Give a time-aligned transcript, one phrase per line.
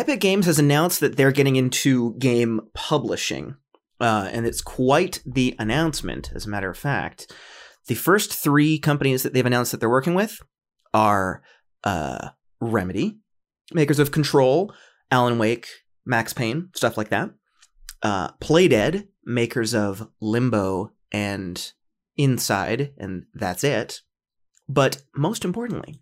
[0.00, 3.56] Epic Games has announced that they're getting into game publishing,
[4.00, 6.32] uh, and it's quite the announcement.
[6.34, 7.30] As a matter of fact,
[7.86, 10.40] the first three companies that they've announced that they're working with
[10.94, 11.42] are
[11.84, 12.30] uh,
[12.62, 13.18] Remedy,
[13.74, 14.72] makers of Control,
[15.10, 15.68] Alan Wake,
[16.06, 17.32] Max Payne, stuff like that.
[18.02, 21.72] Uh, Playdead, makers of Limbo and
[22.16, 24.00] Inside, and that's it.
[24.66, 26.00] But most importantly,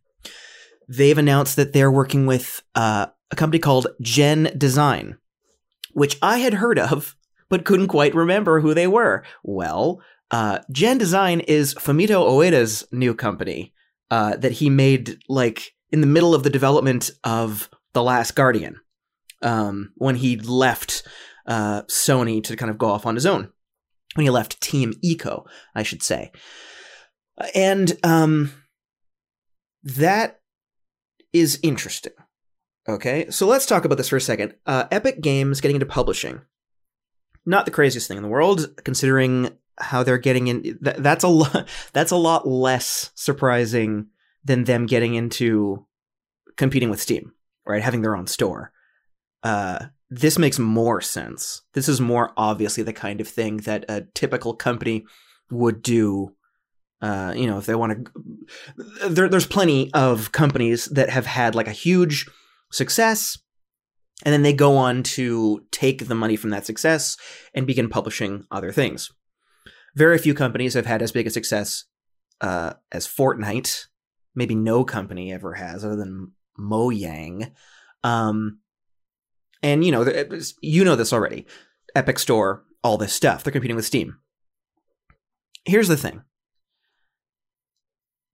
[0.89, 5.19] they've announced that they're working with uh, a company called Gen Design,
[5.93, 7.17] which I had heard of,
[7.49, 9.25] but couldn't quite remember who they were.
[9.43, 10.01] Well,
[10.31, 13.73] uh, Gen Design is Fumito Ueda's new company
[14.11, 18.81] uh, that he made like in the middle of the development of The Last Guardian
[19.43, 21.03] um, when he left
[21.47, 23.51] uh, Sony to kind of go off on his own.
[24.15, 26.33] When he left Team Ico, I should say.
[27.55, 28.53] And um,
[29.85, 30.41] that
[31.33, 32.13] is interesting.
[32.89, 34.55] Okay, so let's talk about this for a second.
[34.65, 36.41] Uh, Epic Games getting into publishing.
[37.45, 40.63] Not the craziest thing in the world, considering how they're getting in.
[40.63, 41.69] Th- that's a lot.
[41.93, 44.07] That's a lot less surprising
[44.45, 45.87] than them getting into
[46.57, 47.33] competing with Steam,
[47.67, 47.83] right?
[47.83, 48.73] Having their own store.
[49.43, 51.63] Uh, this makes more sense.
[51.75, 55.07] This is more obviously the kind of thing that a typical company
[55.51, 56.35] would do.
[57.01, 61.55] Uh, you know, if they want to, there, there's plenty of companies that have had
[61.55, 62.27] like a huge
[62.73, 63.39] success,
[64.25, 67.17] and then they go on to take the money from that success
[67.55, 69.13] and begin publishing other things.
[69.95, 71.85] Very few companies have had as big a success
[72.41, 73.87] uh, as Fortnite.
[74.35, 77.53] Maybe no company ever has, other than Mojang.
[78.05, 78.59] Um,
[79.63, 80.05] and you know,
[80.61, 81.47] you know this already.
[81.95, 83.43] Epic Store, all this stuff.
[83.43, 84.19] They're competing with Steam.
[85.65, 86.23] Here's the thing.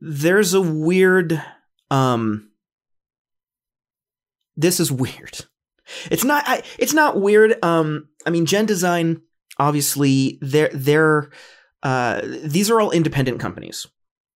[0.06, 1.42] There's a weird
[1.91, 2.50] um
[4.56, 5.46] this is weird.
[6.11, 7.62] It's not I, it's not weird.
[7.64, 9.22] Um I mean Gen Design
[9.58, 11.30] obviously they're they're
[11.83, 13.86] uh these are all independent companies,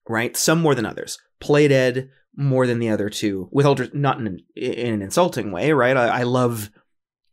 [0.09, 0.35] right?
[0.37, 1.19] Some more than others.
[1.41, 5.73] Playdead more than the other two, with all not in an, in an insulting way,
[5.73, 5.97] right?
[5.97, 6.71] I, I love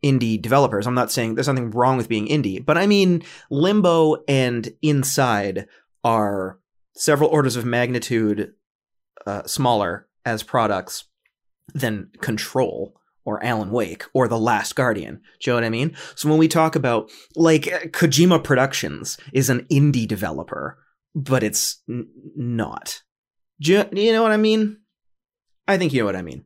[0.04, 0.86] indie developers.
[0.86, 5.68] I'm not saying there's nothing wrong with being indie, but I mean Limbo and Inside
[6.04, 6.58] are
[6.96, 8.52] several orders of magnitude
[9.26, 11.04] uh, smaller as products
[11.74, 15.20] than Control or Alan Wake or The Last Guardian.
[15.40, 15.96] Do you know what I mean?
[16.14, 20.78] So when we talk about like Kojima Productions is an indie developer,
[21.14, 23.02] but it's n- not.
[23.60, 24.78] Do you, do you know what I mean?
[25.66, 26.44] I think you know what I mean.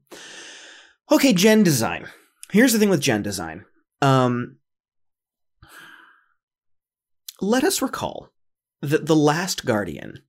[1.13, 2.07] Okay, gen design.
[2.51, 3.65] Here's the thing with gen design.
[4.01, 4.57] Um,
[7.41, 8.31] let us recall
[8.81, 10.23] that The Last Guardian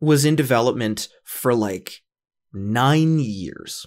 [0.00, 2.02] was in development for like
[2.52, 3.86] nine years.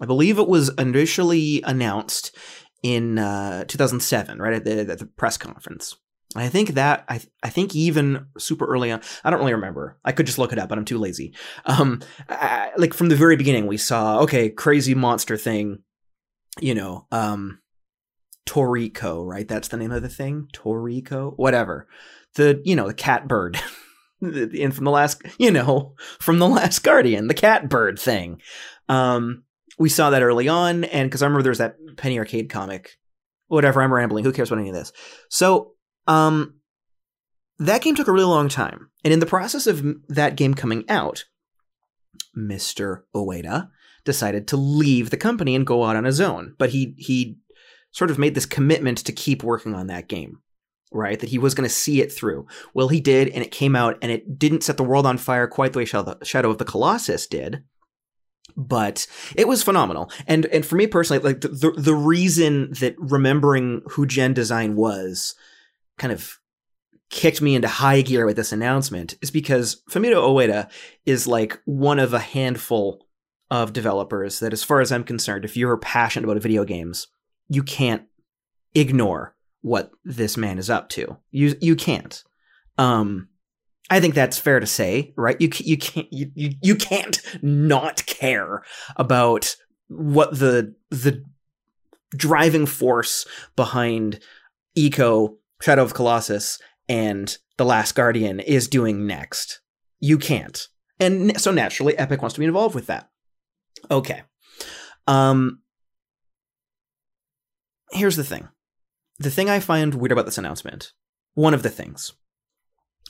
[0.00, 2.36] I believe it was initially announced
[2.82, 5.96] in uh, 2007, right at the, at the press conference.
[6.34, 9.98] I think that I I think even super early on, I don't really remember.
[10.04, 11.34] I could just look it up, but I'm too lazy.
[11.64, 15.82] Um, I, like from the very beginning, we saw okay, crazy monster thing,
[16.60, 17.60] you know, um,
[18.46, 19.46] Toriko, right?
[19.46, 21.86] That's the name of the thing, Toriko, whatever.
[22.34, 23.58] The you know the cat bird,
[24.20, 28.40] and from the last you know from the last Guardian, the cat bird thing.
[28.88, 29.44] Um,
[29.78, 32.96] we saw that early on, and because I remember there was that Penny Arcade comic.
[33.48, 34.24] Whatever, I'm rambling.
[34.24, 34.92] Who cares about any of this?
[35.28, 35.74] So
[36.08, 36.56] um,
[37.58, 38.90] that game took a really long time.
[39.04, 41.24] And in the process of that game coming out,
[42.36, 43.02] Mr.
[43.14, 43.68] Ueda
[44.04, 46.54] decided to leave the company and go out on his own.
[46.58, 47.38] But he he
[47.92, 50.40] sort of made this commitment to keep working on that game,
[50.96, 51.18] right?
[51.18, 52.46] That he was going to see it through.
[52.74, 55.46] Well, he did, and it came out, and it didn't set the world on fire
[55.46, 57.62] quite the way Shadow of the Colossus did.
[58.56, 62.94] But it was phenomenal, and and for me personally, like the the, the reason that
[62.98, 65.34] remembering who Gen Design was
[65.98, 66.38] kind of
[67.10, 70.70] kicked me into high gear with this announcement is because Fumito Ueda
[71.04, 73.06] is like one of a handful
[73.50, 77.08] of developers that, as far as I'm concerned, if you're passionate about video games,
[77.48, 78.02] you can't
[78.74, 79.35] ignore
[79.66, 81.16] what this man is up to.
[81.32, 82.22] You you can't.
[82.78, 83.28] Um,
[83.90, 85.40] I think that's fair to say, right?
[85.40, 88.62] You you can't you, you, you can't not care
[88.94, 89.56] about
[89.88, 91.24] what the the
[92.10, 93.26] driving force
[93.56, 94.20] behind
[94.78, 99.60] Ico Shadow of Colossus and The Last Guardian is doing next.
[99.98, 100.68] You can't.
[101.00, 103.10] And so naturally, Epic wants to be involved with that.
[103.90, 104.22] Okay.
[105.08, 105.60] Um,
[107.90, 108.48] here's the thing.
[109.18, 110.92] The thing I find weird about this announcement,
[111.34, 112.12] one of the things,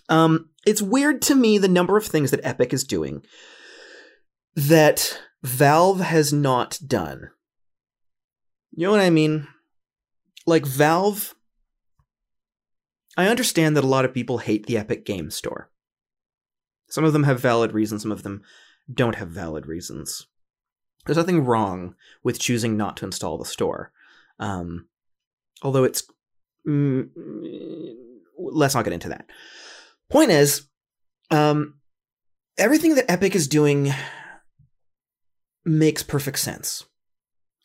[0.09, 3.25] um, it's weird to me the number of things that Epic is doing
[4.55, 7.31] that Valve has not done.
[8.73, 9.49] You know what I mean?
[10.47, 11.35] Like Valve
[13.17, 15.71] I understand that a lot of people hate the Epic Game Store.
[16.89, 18.43] Some of them have valid reasons, some of them
[18.93, 20.27] don't have valid reasons.
[21.07, 23.93] There's nothing wrong with choosing not to install the store.
[24.39, 24.87] Um,
[25.63, 26.03] although it's.
[26.67, 27.11] Mm,
[28.39, 29.27] let's not get into that.
[30.11, 30.67] Point is,
[31.31, 31.75] um,
[32.59, 33.93] everything that Epic is doing
[35.65, 36.85] makes perfect sense.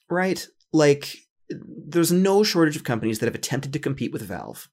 [0.10, 0.46] Right?
[0.74, 1.16] Like,
[1.50, 4.70] there's no shortage of companies that have attempted to compete with Valve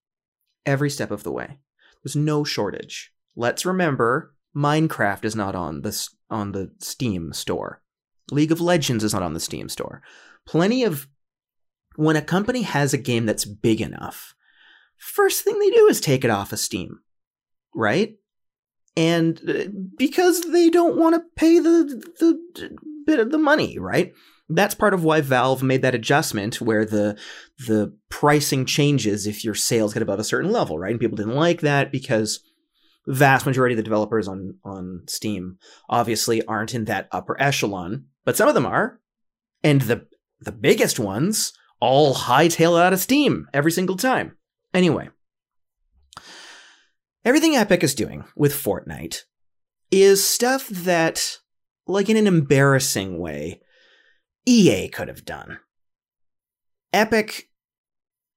[0.67, 1.59] every step of the way.
[2.03, 3.13] There's no shortage.
[3.37, 7.83] Let's remember Minecraft is not on the on the Steam store.
[8.31, 10.03] League of Legends is not on the Steam store.
[10.47, 11.09] Plenty of
[11.99, 14.35] when a company has a game that's big enough,
[14.97, 17.01] first thing they do is take it off of Steam.
[17.75, 18.15] Right?
[18.97, 19.65] And uh,
[19.97, 24.13] because they don't want to pay the the bit of the money, right?
[24.51, 27.19] that's part of why Valve made that adjustment where the
[27.67, 30.93] the pricing changes if your sales get above a certain level, right?
[30.93, 32.41] And people didn't like that because
[33.07, 35.59] vast majority of the developers on on Steam
[35.89, 39.01] obviously aren't in that upper echelon, but some of them are.
[39.63, 40.07] And the
[40.41, 44.37] the biggest ones all hightail out of Steam every single time.
[44.75, 45.09] Anyway,
[47.25, 49.23] everything Epic is doing with Fortnite
[49.91, 51.39] is stuff that
[51.87, 53.63] like in an embarrassing way
[54.47, 55.59] EA could have done.
[56.93, 57.49] Epic,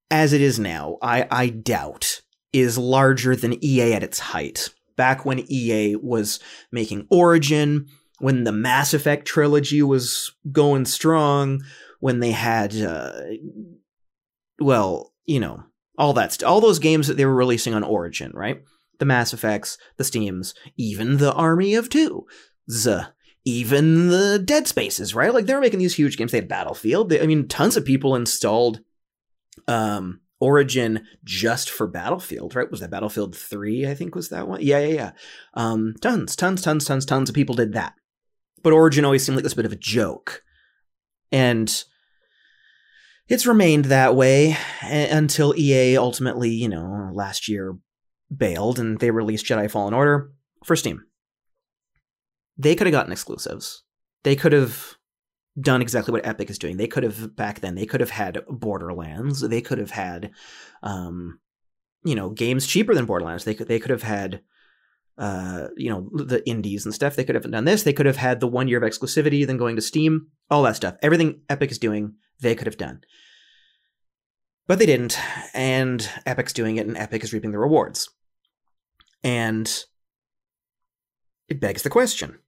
[0.10, 2.22] as it is now, I, I doubt,
[2.52, 4.70] is larger than EA at its height.
[4.98, 6.40] Back when EA was
[6.72, 7.88] making Origin,
[8.20, 11.62] when the Mass Effect trilogy was going strong,
[12.02, 13.14] when they had, uh,
[14.60, 15.64] well, you know,
[15.98, 18.62] all that st- all those games that they were releasing on Origin, right?
[19.00, 22.26] The Mass Effects, the Steams, even the Army of Two,
[23.46, 25.34] even the Dead Spaces, right?
[25.34, 26.32] Like they were making these huge games.
[26.32, 27.10] They had Battlefield.
[27.10, 28.82] They, I mean, tons of people installed
[29.68, 32.70] um, Origin just for Battlefield, right?
[32.70, 34.62] Was that Battlefield 3, I think was that one?
[34.62, 35.12] Yeah, yeah, yeah.
[35.54, 37.94] Um, tons, tons, tons, tons, tons of people did that.
[38.64, 40.44] But Origin always seemed like this bit of a joke.
[41.32, 41.84] And
[43.32, 47.78] it's remained that way until EA ultimately, you know, last year
[48.36, 50.32] bailed and they released Jedi Fallen Order
[50.64, 51.04] for Steam
[52.62, 53.84] they could have gotten exclusives.
[54.24, 54.96] They could have
[55.60, 56.78] done exactly what Epic is doing.
[56.78, 57.76] They could have back then.
[57.76, 59.42] They could have had Borderlands.
[59.42, 60.32] They could have had,
[60.84, 61.40] um,
[62.04, 63.44] you know, games cheaper than Borderlands.
[63.44, 64.42] They could they could have had,
[65.18, 67.16] uh, you know, the indies and stuff.
[67.16, 67.84] They could have done this.
[67.84, 70.76] They could have had the one year of exclusivity, then going to Steam, all that
[70.76, 70.96] stuff.
[71.02, 73.02] Everything Epic is doing, they could have done.
[74.72, 75.20] But they didn't,
[75.54, 78.10] and Epic's doing it, and Epic is reaping the rewards.
[79.22, 79.70] And
[81.50, 82.40] it begs the question.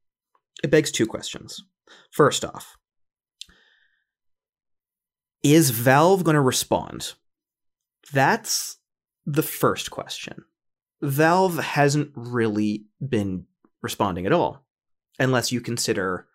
[0.64, 1.62] It begs two questions.
[2.12, 2.78] First off,
[5.44, 7.16] is Valve going to respond?
[8.14, 8.78] That's
[9.26, 10.46] the first question.
[11.02, 13.48] Valve hasn't really been
[13.81, 14.64] responding at all,
[15.19, 16.26] unless you consider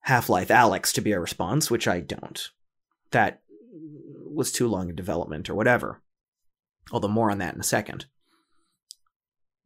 [0.00, 2.48] Half Life Alyx to be a response, which I don't.
[3.12, 3.42] That
[4.34, 6.02] was too long in development or whatever.
[6.90, 8.06] Although more on that in a second.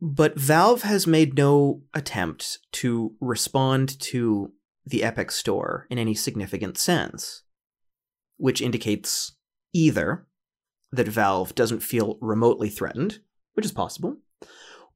[0.01, 4.53] But Valve has made no attempt to respond to
[4.85, 7.43] the Epic Store in any significant sense,
[8.37, 9.33] which indicates
[9.73, 10.27] either
[10.93, 13.20] that Valve doesn't feel remotely threatened,
[13.55, 14.19] which is possible,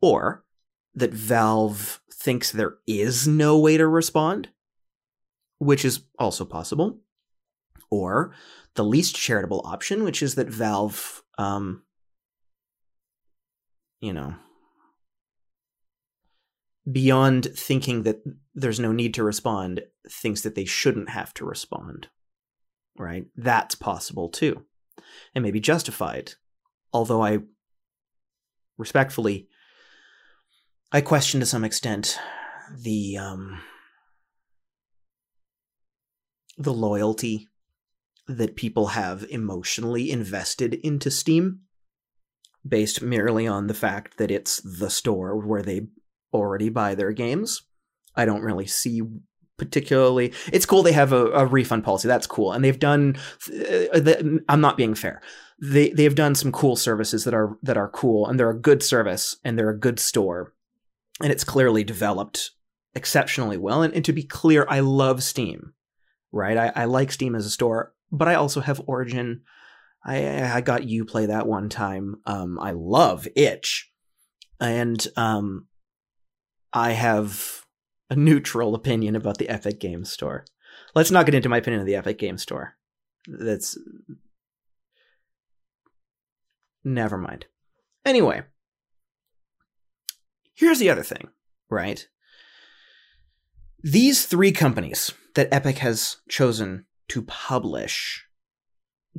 [0.01, 0.45] or
[0.95, 4.49] that Valve thinks there is no way to respond,
[5.59, 6.99] which is also possible,
[7.91, 8.35] or
[8.75, 11.83] the least charitable option, which is that Valve, um,
[14.01, 14.35] you know,
[16.91, 18.23] beyond thinking that
[18.55, 22.09] there's no need to respond, thinks that they shouldn't have to respond.
[22.99, 23.27] Right?
[23.37, 24.65] That's possible too.
[25.35, 26.33] And maybe justified.
[26.93, 27.39] Although I
[28.77, 29.49] respectfully
[30.93, 32.19] I question to some extent
[32.77, 33.61] the um
[36.59, 37.47] the loyalty
[38.27, 41.61] that people have emotionally invested into Steam
[42.67, 45.87] based merely on the fact that it's the store where they
[46.33, 47.63] already buy their games.
[48.17, 49.03] I don't really see
[49.57, 50.33] particularly.
[50.53, 52.09] It's cool they have a, a refund policy.
[52.09, 53.17] That's cool, and they've done.
[53.47, 55.21] Uh, the, I'm not being fair.
[55.63, 58.59] They they have done some cool services that are that are cool, and they're a
[58.59, 60.55] good service, and they're a good store,
[61.23, 62.51] and it's clearly developed
[62.95, 63.83] exceptionally well.
[63.83, 65.75] And, and to be clear, I love Steam.
[66.33, 69.43] Right, I, I like Steam as a store, but I also have Origin.
[70.05, 72.17] I I got you play that one time.
[72.27, 73.91] Um, I love Itch,
[74.61, 75.67] and um,
[76.73, 77.67] I have
[78.09, 80.45] a neutral opinion about the Epic Games Store.
[80.95, 82.77] let's not get into my opinion of the Epic Game Store.
[83.27, 83.79] That's
[86.83, 87.47] never mind.
[88.05, 88.43] Anyway,
[90.55, 91.29] here's the other thing,
[91.69, 92.09] right?
[93.83, 98.27] These three companies that Epic has chosen to publish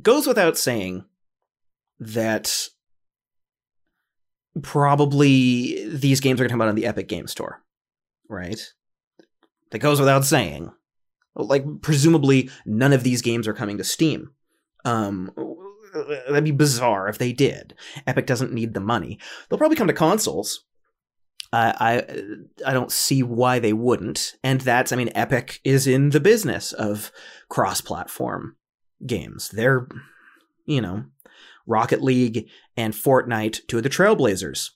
[0.00, 1.04] goes without saying
[2.00, 2.68] that
[4.62, 7.62] probably these games are going to come out on the Epic Game Store,
[8.28, 8.60] right?
[9.70, 10.72] That goes without saying.
[11.34, 14.32] Like, presumably, none of these games are coming to Steam.
[14.84, 15.30] Um,
[16.28, 17.74] that'd be bizarre if they did.
[18.06, 19.18] Epic doesn't need the money.
[19.48, 20.64] They'll probably come to consoles.
[21.52, 22.02] I,
[22.66, 24.34] I don't see why they wouldn't.
[24.42, 27.12] And that's I mean Epic is in the business of
[27.48, 28.56] cross-platform
[29.06, 29.50] games.
[29.50, 29.88] They're
[30.64, 31.04] you know
[31.66, 34.70] Rocket League and Fortnite, two of the trailblazers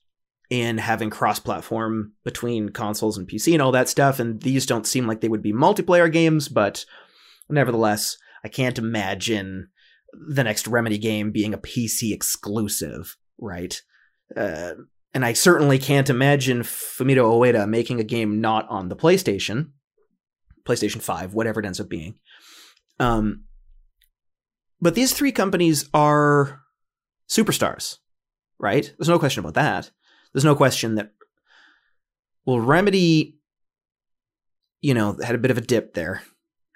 [0.49, 4.21] in having cross-platform between consoles and PC and all that stuff.
[4.21, 6.85] And these don't seem like they would be multiplayer games, but
[7.49, 9.71] nevertheless, I can't imagine
[10.13, 13.81] the next Remedy game being a PC exclusive, right?
[14.37, 14.75] Uh,
[15.17, 19.71] and I certainly can't imagine Fumito Ueda making a game not on the PlayStation,
[20.65, 22.19] PlayStation 5, whatever it ends up being.
[23.01, 23.45] Um,
[24.79, 26.61] but these three companies are
[27.31, 27.97] superstars,
[28.59, 28.93] right?
[28.99, 29.91] There's no question about that.
[30.35, 31.13] There's no question that,
[32.45, 33.39] well, Remedy,
[34.83, 36.25] you know, had a bit of a dip there,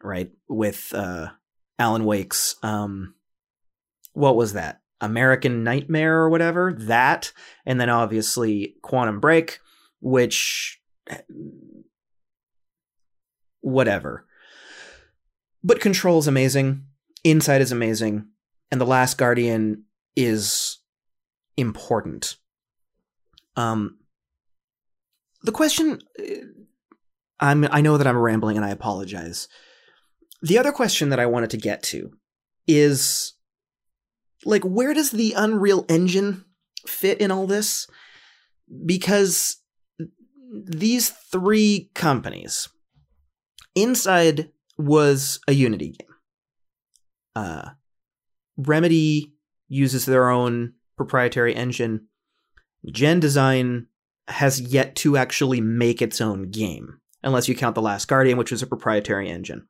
[0.03, 0.31] right?
[0.49, 1.29] With uh,
[1.79, 3.17] Alan Wake's, um,
[4.15, 4.81] what was that?
[5.01, 7.33] American Nightmare or whatever, that,
[7.65, 9.61] and then obviously Quantum Break,
[10.01, 10.81] which
[13.61, 14.27] whatever.
[15.63, 16.85] But Control is amazing,
[17.25, 18.27] Inside is amazing,
[18.71, 19.85] and The Last Guardian
[20.17, 20.79] is
[21.57, 22.37] important.
[23.57, 23.99] Um
[25.43, 25.99] the question
[27.39, 29.49] I'm I know that I'm rambling and I apologize.
[30.43, 32.13] The other question that I wanted to get to
[32.67, 33.35] is
[34.45, 36.45] like where does the Unreal Engine
[36.87, 37.87] fit in all this?
[38.87, 39.57] Because
[40.53, 42.69] these three companies,
[43.75, 46.09] Inside was a Unity game.
[47.37, 47.71] Uh,
[48.57, 49.35] Remedy
[49.69, 52.09] uses their own proprietary engine.
[52.91, 53.87] Gen Design
[54.29, 58.51] has yet to actually make its own game, unless you count The Last Guardian, which
[58.51, 59.69] was a proprietary engine.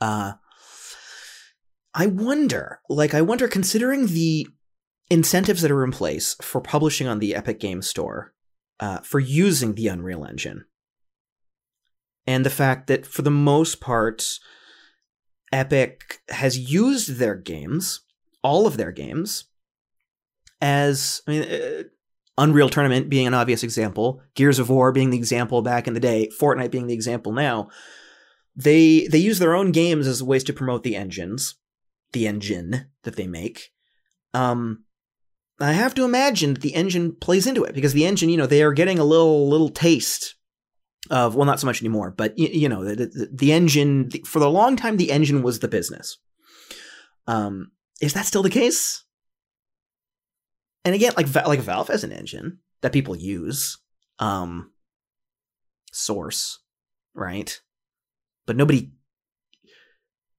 [0.00, 0.34] Uh,
[1.94, 4.48] I wonder, like, I wonder, considering the
[5.10, 8.32] incentives that are in place for publishing on the Epic Game Store,
[8.80, 10.64] uh, for using the Unreal Engine,
[12.26, 14.24] and the fact that for the most part,
[15.52, 18.00] Epic has used their games,
[18.42, 19.44] all of their games,
[20.60, 21.82] as I mean, uh,
[22.36, 26.00] Unreal Tournament being an obvious example, Gears of War being the example back in the
[26.00, 27.68] day, Fortnite being the example now.
[28.56, 31.54] They they use their own games as ways to promote the engines
[32.14, 33.70] the engine that they make.
[34.32, 34.84] Um,
[35.60, 38.46] I have to imagine that the engine plays into it because the engine, you know,
[38.46, 40.34] they are getting a little little taste
[41.10, 44.20] of well, not so much anymore, but you, you know, the, the, the engine the,
[44.26, 46.18] for the long time, the engine was the business.
[47.26, 49.04] Um, is that still the case?
[50.84, 53.78] And again, like like Valve has an engine that people use,
[54.18, 54.72] um,
[55.92, 56.58] Source,
[57.14, 57.60] right?
[58.46, 58.90] But nobody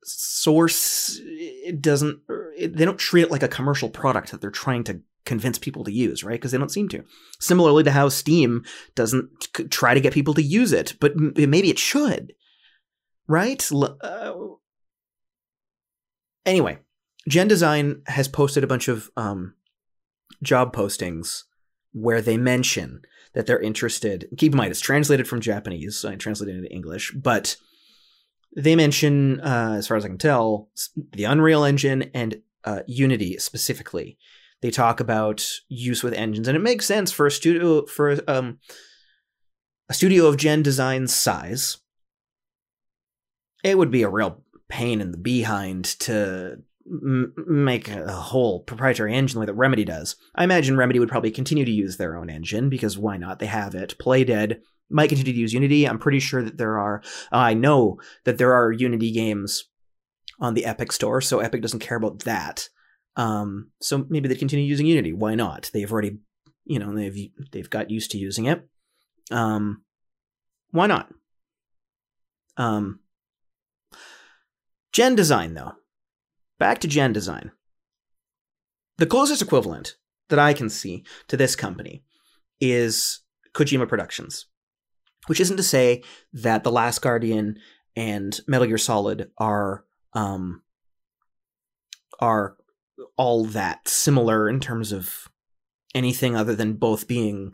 [0.06, 2.20] source it doesn't
[2.60, 5.92] they don't treat it like a commercial product that they're trying to convince people to
[5.92, 6.34] use right?
[6.34, 7.04] Because they don't seem to.
[7.40, 9.30] Similarly to how steam doesn't
[9.72, 12.34] try to get people to use it but maybe it should
[13.28, 13.68] right?
[13.72, 14.34] Uh,
[16.46, 16.78] anyway
[17.28, 19.56] gen design has posted a bunch of um,
[20.44, 21.44] job postings
[21.92, 23.02] where they mention
[23.34, 26.74] that they're interested keep in mind it's translated from japanese so i translated it into
[26.74, 27.58] english but
[28.56, 30.70] they mention, uh, as far as I can tell,
[31.14, 34.18] the Unreal Engine and uh, Unity specifically.
[34.62, 38.60] They talk about use with engines, and it makes sense for a studio for um,
[39.90, 41.78] a studio of Gen Design's size.
[43.64, 49.14] It would be a real pain in the behind to m- make a whole proprietary
[49.14, 50.16] engine like that Remedy does.
[50.34, 53.40] I imagine Remedy would probably continue to use their own engine because why not?
[53.40, 53.96] They have it.
[54.00, 55.88] Playdead might continue to use Unity.
[55.88, 57.02] I'm pretty sure that there are,
[57.32, 59.66] uh, I know that there are Unity games
[60.40, 62.70] on the Epic store, so Epic doesn't care about that.
[63.16, 65.14] Um, so maybe they continue using Unity.
[65.14, 65.70] Why not?
[65.74, 66.18] They've already,
[66.66, 68.68] you know, they've they've got used to using it.
[69.32, 69.84] Um,
[70.72, 71.10] why not?
[72.58, 73.00] Um,
[74.92, 75.74] Gen Design, though.
[76.60, 77.52] Back to Gen Design.
[78.98, 79.96] The closest equivalent
[80.30, 82.04] that I can see to this company
[82.62, 83.22] is
[83.54, 84.48] Kojima Productions
[85.28, 86.04] which isn't to say
[86.34, 87.58] that The Last Guardian
[87.96, 90.62] and Metal Gear Solid are um,
[92.20, 92.58] are
[93.18, 95.30] all that similar in terms of
[95.94, 97.54] anything other than both being,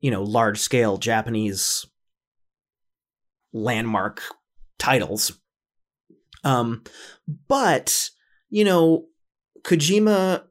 [0.00, 1.86] you know, large scale Japanese
[3.52, 4.22] landmark
[4.78, 5.38] titles.
[6.44, 6.82] Um,
[7.48, 8.10] but
[8.50, 9.06] you know,
[9.62, 10.44] Kojima,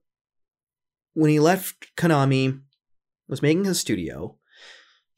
[1.14, 2.62] when he left Konami,
[3.28, 4.38] was making his studio.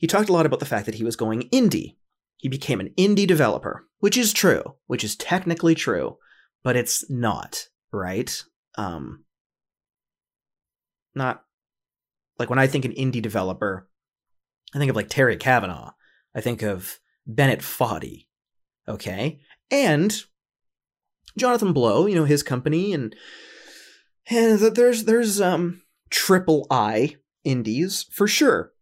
[0.03, 1.95] He talked a lot about the fact that he was going indie.
[2.35, 6.17] He became an indie developer, which is true, which is technically true,
[6.61, 8.43] but it's not, right?
[8.77, 9.23] Um,
[11.15, 11.45] not
[12.37, 13.87] like when I think an indie developer,
[14.75, 15.91] I think of like Terry Cavanagh.
[16.35, 18.27] I think of Bennett Foddy.
[18.89, 19.39] Okay.
[19.71, 20.21] And
[21.37, 23.15] Jonathan Blow, you know, his company and
[24.29, 28.73] and there's there's um triple I indies for sure.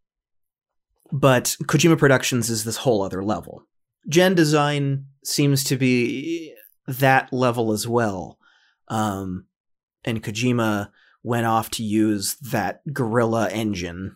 [1.12, 3.64] But Kojima Productions is this whole other level.
[4.08, 6.54] Gen Design seems to be
[6.88, 8.38] that level as well.
[8.88, 9.46] Um,
[10.04, 10.90] and Kojima
[11.24, 14.16] went off to use that Guerrilla engine,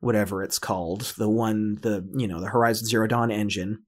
[0.00, 3.84] whatever it's called, the one, the, you know, the Horizon Zero Dawn engine,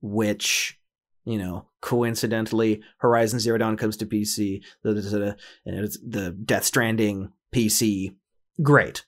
[0.00, 0.78] which,
[1.24, 7.32] you know, coincidentally, Horizon Zero Dawn comes to PC, the, the, the, the Death Stranding
[7.54, 8.14] PC,
[8.60, 9.04] great.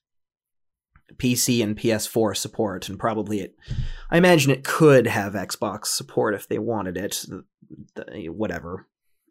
[1.15, 3.55] PC and PS4 support, and probably it.
[4.11, 7.25] I imagine it could have Xbox support if they wanted it.
[8.27, 8.87] Whatever.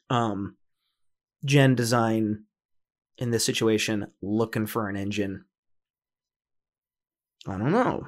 [0.10, 0.58] Um,
[1.46, 2.44] gen design
[3.18, 5.46] in this situation looking for an engine.
[7.48, 8.08] I don't know.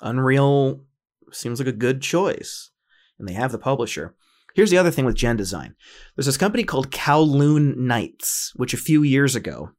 [0.00, 0.84] Unreal
[1.32, 2.70] seems like a good choice,
[3.18, 4.14] and they have the publisher.
[4.54, 5.74] Here's the other thing with gen design.
[6.14, 9.70] There's this company called Kowloon Nights, which a few years ago,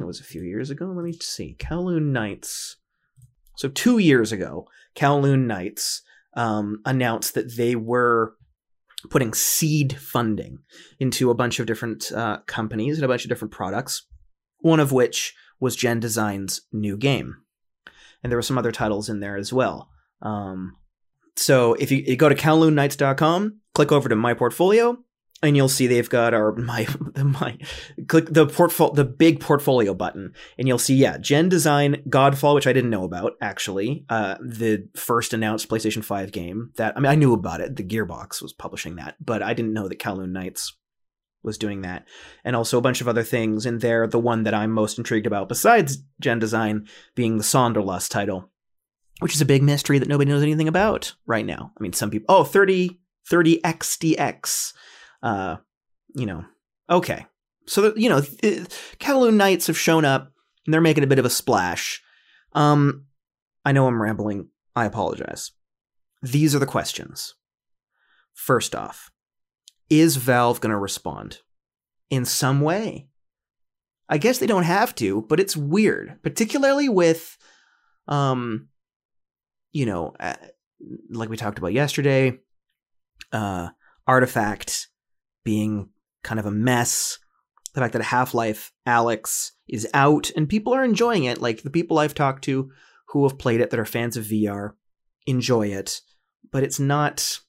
[0.00, 0.86] It was a few years ago.
[0.86, 1.56] Let me see.
[1.58, 2.76] Kowloon Nights.
[3.56, 6.02] So two years ago, Kowloon Nights
[6.34, 8.34] um, announced that they were
[9.10, 10.58] putting seed funding
[11.00, 14.06] into a bunch of different uh, companies and a bunch of different products,
[14.60, 17.36] one of which was Gen Design's new game.
[18.22, 19.90] And there were some other titles in there as well.
[20.20, 20.76] Um,
[21.36, 24.98] so if you, you go to kowloonnights.com, click over to My Portfolio,
[25.42, 27.58] and you'll see they've got our my my
[28.08, 30.32] click the portfolio the big portfolio button.
[30.58, 34.88] And you'll see yeah gen design godfall which i didn't know about actually uh the
[34.94, 37.76] first announced playstation 5 game that i mean i knew about it.
[37.76, 40.76] The gearbox was publishing that but i didn't know that kowloon nights
[41.44, 42.06] was doing that.
[42.44, 44.06] And also a bunch of other things in there.
[44.06, 48.48] The one that i'm most intrigued about besides gen design being the sonderlust title
[49.18, 51.72] which is a big mystery that nobody knows anything about right now.
[51.78, 54.72] I mean some people oh 30 30 xdx
[55.22, 55.56] uh,
[56.14, 56.44] you know,
[56.90, 57.26] okay.
[57.66, 58.20] So you know,
[59.00, 60.32] Kowloon Nights have shown up
[60.66, 62.02] and they're making a bit of a splash.
[62.52, 63.06] Um,
[63.64, 64.48] I know I'm rambling.
[64.74, 65.52] I apologize.
[66.22, 67.34] These are the questions.
[68.34, 69.10] First off,
[69.90, 71.40] is Valve going to respond
[72.10, 73.08] in some way?
[74.08, 77.38] I guess they don't have to, but it's weird, particularly with,
[78.08, 78.68] um,
[79.72, 80.34] you know, uh,
[81.10, 82.38] like we talked about yesterday,
[83.32, 83.68] uh,
[84.06, 84.88] Artifact
[85.44, 85.90] being
[86.22, 87.18] kind of a mess.
[87.74, 91.40] The fact that Half Life Alyx is out and people are enjoying it.
[91.40, 92.70] Like the people I've talked to
[93.08, 94.72] who have played it that are fans of VR
[95.26, 96.00] enjoy it,
[96.50, 97.40] but it's not.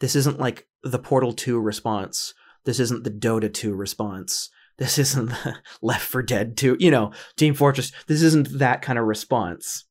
[0.00, 2.34] This isn't like the Portal 2 response.
[2.64, 4.50] This isn't the Dota 2 response.
[4.78, 7.92] This isn't the Left 4 Dead 2, you know, Team Fortress.
[8.06, 9.84] This isn't that kind of response.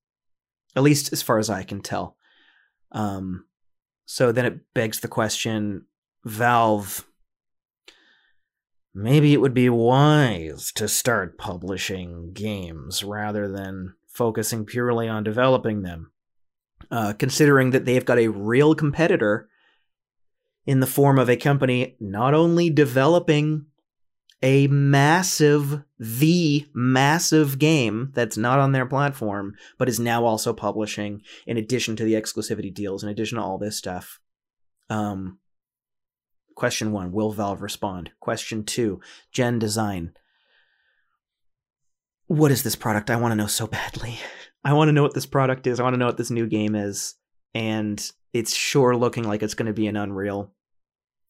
[0.75, 2.17] At least as far as I can tell.
[2.91, 3.45] Um,
[4.05, 5.85] so then it begs the question
[6.23, 7.05] Valve
[8.95, 15.81] maybe it would be wise to start publishing games rather than focusing purely on developing
[15.81, 16.11] them.
[16.89, 19.49] Uh, considering that they've got a real competitor
[20.65, 23.65] in the form of a company not only developing
[24.41, 31.21] a massive, the massive game that's not on their platform, but is now also publishing,
[31.47, 34.19] in addition to the exclusivity deals, in addition to all this stuff.
[34.89, 35.39] Um,
[36.55, 38.11] Question one Will Valve respond?
[38.19, 40.13] Question two Gen Design.
[42.27, 43.11] What is this product?
[43.11, 44.17] I want to know so badly.
[44.63, 45.79] I want to know what this product is.
[45.79, 47.15] I want to know what this new game is.
[47.53, 50.53] And it's sure looking like it's going to be an Unreal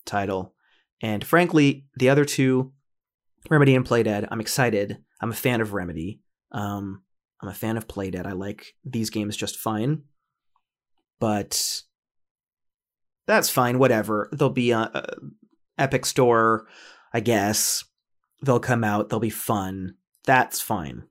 [0.05, 0.53] title.
[1.01, 2.71] And frankly, the other two,
[3.49, 4.99] Remedy and Playdead, I'm excited.
[5.21, 6.21] I'm a fan of Remedy.
[6.51, 7.03] Um,
[7.41, 8.25] I'm a fan of Playdead.
[8.25, 10.03] I like these games just fine.
[11.19, 11.81] But
[13.27, 14.29] that's fine, whatever.
[14.31, 15.15] There'll be a, a
[15.77, 16.67] Epic Store,
[17.13, 17.83] I guess.
[18.41, 19.95] They'll come out, they'll be fun.
[20.25, 21.03] That's fine.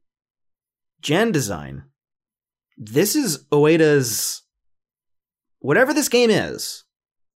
[1.01, 1.85] Gen design.
[2.77, 4.43] This is Ueda's
[5.65, 6.85] whatever this game is,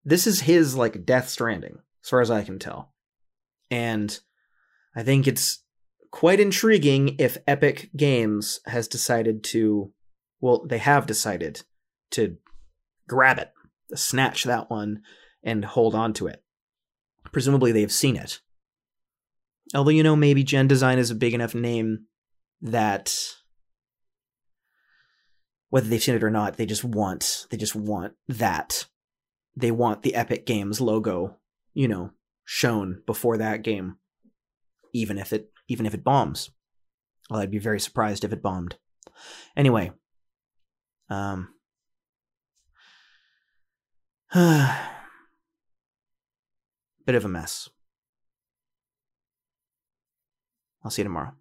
[0.05, 2.93] this is his like Death Stranding, as far as I can tell.
[3.71, 4.21] And
[4.95, 5.65] I think it's
[6.11, 9.95] quite intriguing if Epic Games has decided to,
[10.43, 11.63] well, they have decided
[12.11, 12.37] to
[13.09, 13.51] grab it,
[13.95, 15.03] snatch that one,
[15.43, 16.43] and hold on to it.
[17.33, 18.41] Presumably they've seen it.
[19.75, 22.07] Although, you know, maybe Gen Design is a big enough name
[22.63, 23.15] that
[25.71, 28.87] whether they've seen it or not, they just want they just want that.
[29.57, 31.37] They want the Epic Games logo,
[31.75, 32.11] you know,
[32.45, 33.97] shown before that game.
[34.95, 36.51] Even if it even if it bombs.
[37.29, 38.77] Well, I'd be very surprised if it bombed.
[39.57, 39.93] Anyway.
[41.11, 41.55] Um
[44.35, 44.45] bit
[47.15, 47.71] of a mess.
[50.85, 51.33] I'll see you tomorrow.